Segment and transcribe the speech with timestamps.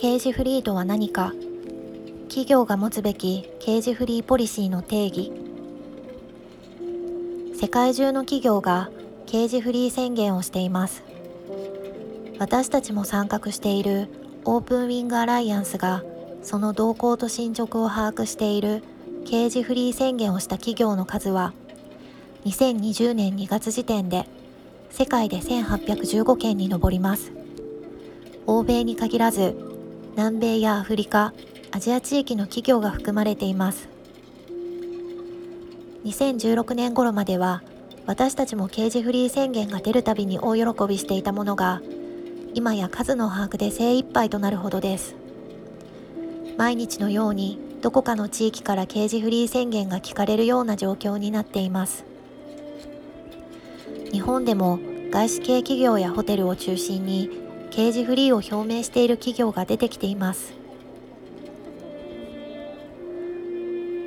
[0.00, 1.32] 刑事フリーとは何か。
[2.28, 5.32] 企業が持つべき刑事フリーポリシーの定義。
[7.60, 8.90] 世界中の企業が
[9.26, 11.02] 刑事フリー宣言をしています。
[12.38, 14.08] 私たちも参画している
[14.44, 16.04] オープンウィングアライアンスが
[16.44, 18.84] その動向と進捗を把握している
[19.26, 21.54] 刑事フリー宣言をした企業の数は
[22.44, 24.28] 2020年2月時点で
[24.90, 27.32] 世界で1815件に上ります。
[28.46, 29.67] 欧米に限らず
[30.18, 31.32] 南米やアフリカ
[31.70, 33.88] アジア地域の企業が含まれています。
[36.04, 37.62] 2016年頃までは
[38.04, 41.80] 私たちも刑事フリー宣言が出るたびに大喜びしていたものが
[42.52, 45.14] 今や数の把握で精一杯となるほどです。
[46.56, 52.04] 毎日のようにどこかの地域から刑事フリー宣言が聞かれるような状況になっています。
[54.10, 54.80] 日本でも
[55.12, 60.52] 外資系企業やホテルを中心に刑事フリーを表明している企業が出てきています。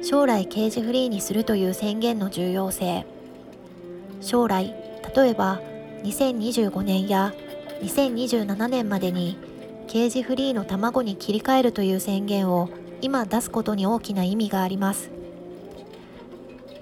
[0.04, 3.06] 将来刑事フリーにするという宣言の重要性。
[4.20, 4.76] 将来
[5.16, 5.62] 例えば
[6.04, 7.34] 2025年や
[7.82, 9.38] 2027年までに
[9.88, 12.70] 刑事フリーの卵に切り替えるという宣言を
[13.02, 15.12] 今出すことに大きな意味があります。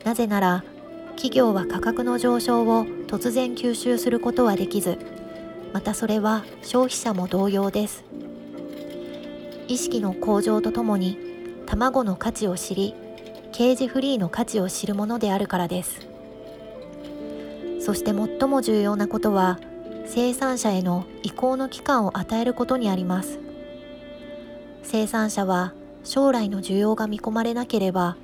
[0.03, 0.63] なぜなら
[1.11, 4.97] 企業は価格の上昇を突然吸収することはできず
[5.73, 8.03] またそれは消費者も同様です。
[9.67, 11.17] 意識の向上とともに
[11.67, 12.95] 卵の価値を知り
[13.52, 16.08] ケージフリーの価値を知るものであるからです。
[17.80, 19.59] そして最も重要なことは
[20.06, 23.40] 生産者への移行の期間を与えることにあります。
[24.84, 28.17] 生産者は将来の需要が見込まれなければ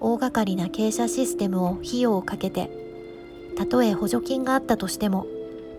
[0.00, 2.70] 大掛かりな傾斜システムを費用をかけて
[3.56, 5.26] たとえ補助金があったとしても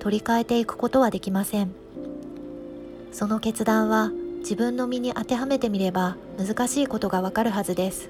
[0.03, 1.73] 取り替えていくことはできません。
[3.13, 8.09] その決断は自分の身に当てはめてみれば難しいことがわかるはずです。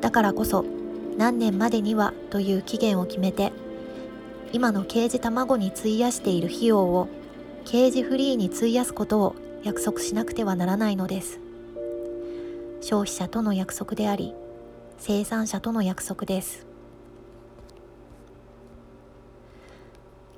[0.00, 0.64] だからこそ
[1.16, 3.52] 何年までにはという期限を決めて
[4.52, 7.06] 今の刑事卵に費やしている費用を
[7.64, 11.38] 刑事フリーに費やすことを約束しなくてはならないのです。
[12.80, 14.34] 消費者との約束であり
[14.98, 16.73] 生産者との約束です。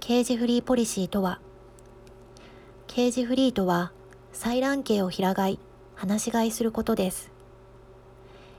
[0.07, 1.41] 刑事フリーポリシーとは
[2.87, 3.91] 刑事フリーとは
[4.33, 5.59] 採卵形を平飼い
[5.97, 7.33] 放し飼いすることです。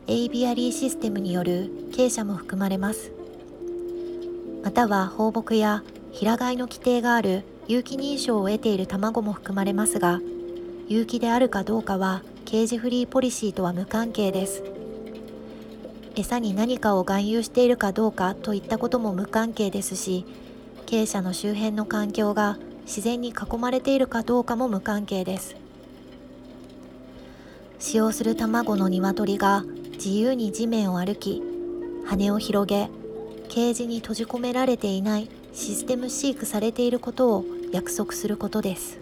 [0.08, 3.13] エイビアリーシステムによる傾斜も含まれます。
[4.62, 10.19] または放牧や平飼いの規定がある有機認証を得ている卵も含まれますが
[10.90, 14.66] 有機であるかどうかは刑事フリーポリシーとは無関係です。
[16.18, 20.25] 餌に何かを含有しているかどうかといったことも無関係ですし
[20.90, 25.58] 鶏舎の周辺の環境が自然に囲まれているかどうかも無関係です。
[27.78, 29.66] 使用する卵の鶏が
[29.96, 31.44] 自由に地面を歩き
[32.06, 32.90] 羽を広げ
[33.50, 38.97] ケージに閉じ込められていないシステム飼育されていることを約束することです。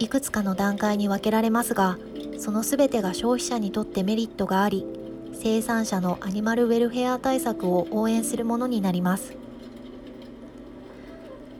[0.00, 1.96] いくつかの段階に分けられますが
[2.38, 4.84] その全てが消費者にとってメリットがあり
[5.32, 9.34] 生産者のアニマルウェルフェア対策を応援するものになります。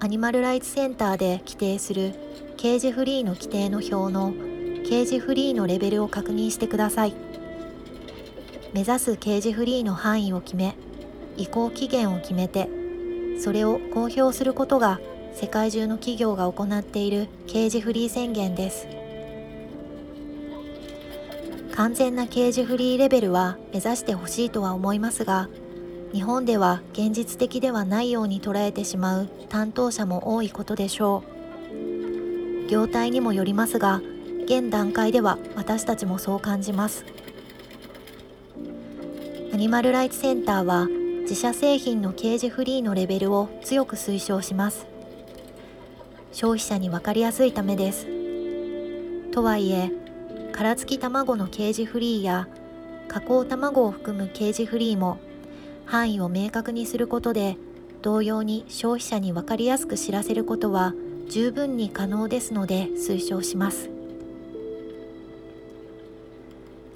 [0.00, 2.14] アニマルライツセンターで規定する
[2.56, 4.32] ケージフリーの規定の表の
[4.84, 7.14] ケージフリーのレベルを確認してください。
[8.72, 10.74] 目指すケージフリーの範囲を決め
[11.36, 12.70] 移行期限を決めて
[13.38, 14.98] それを公表することが
[15.34, 19.01] 世界中の企業が行っているケージフリー宣言です。
[21.74, 25.48] 完全なケージフリーレベルは目指してほしいとは思いますが
[26.12, 31.24] 日本では現実的ではないように捉えてしまう担当者も多いことでしょ
[32.66, 32.68] う。
[32.68, 34.02] 業態にもよりますが
[34.44, 37.06] 現段階では私たちもそう感じます。
[39.54, 40.88] アニマルライツセンターは
[41.22, 44.86] 自社製品のケージフリーのレベルを強く推奨します。
[46.32, 48.06] 消費者に分かりやすいためです。
[49.30, 49.90] とはいえ
[50.52, 52.46] 殻付き卵のケージフリーや
[53.08, 55.18] 加工卵を含むケージフリーも
[55.86, 57.56] 範囲を明確にすることで
[58.02, 60.94] 同様に消費者に分かりやすく知らせることは
[61.28, 63.90] 十分に可能ですので推奨します。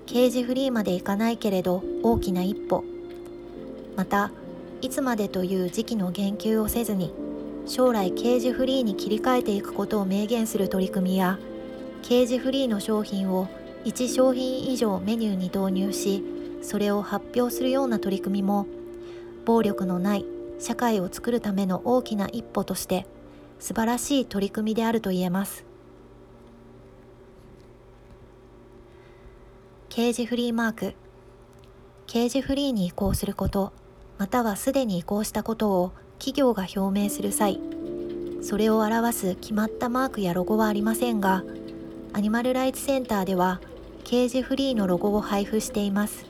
[0.05, 2.85] ケージフリーまでいかないけれど大きな一歩。
[3.97, 4.31] また
[4.83, 7.13] いつまでという時期の言及をせずに
[7.67, 11.39] 将来ケージフリーに切り替えていくことを明言する取り組みや
[12.09, 13.49] ケージフリーの商品を
[13.85, 16.23] 1商品以上メニューに導入し
[16.63, 18.69] それを発表するような取り組みも
[19.45, 20.25] 暴力のない
[20.61, 23.09] 社会を作るための大きな一歩として
[23.59, 25.65] 素晴らしい取り組みであると言えます。
[29.89, 30.95] 刑事フリーマーク。
[32.07, 33.73] 刑事フリーに移行すること
[34.17, 37.61] またはすでに移行したことを企業が表明する際
[38.43, 41.43] それを表す決まったマークやロゴはありませんが
[42.17, 43.61] アニマルライツセンターでは
[44.05, 46.25] ケージフリーのロゴを配布しています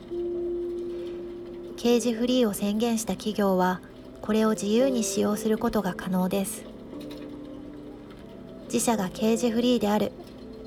[1.77, 3.81] ケージフリーを宣言した企業は
[4.21, 6.65] これを自由に使用することが可能です
[8.65, 10.11] 自社がケージフリーである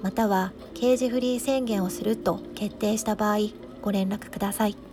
[0.02, 3.40] またはケージフリー宣言をすると決定した場合
[3.82, 4.89] ご連絡ください。